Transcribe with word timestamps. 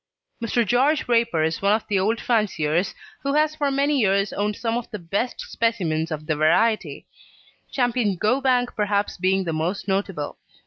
Mr. 0.43 0.65
George 0.65 1.07
Raper 1.07 1.43
is 1.43 1.61
one 1.61 1.73
of 1.73 1.85
the 1.87 1.99
old 1.99 2.19
fanciers 2.19 2.95
who 3.21 3.33
has 3.33 3.53
for 3.53 3.69
many 3.69 3.99
years 3.99 4.33
owned 4.33 4.55
some 4.55 4.75
of 4.75 4.89
the 4.89 4.97
best 4.97 5.39
specimens 5.41 6.09
of 6.09 6.25
the 6.25 6.35
variety, 6.35 7.05
Ch. 7.71 7.81
Go 8.17 8.41
Bang 8.41 8.65
perhaps 8.75 9.17
being 9.17 9.43
the 9.43 9.53
most 9.53 9.87
notable. 9.87 10.39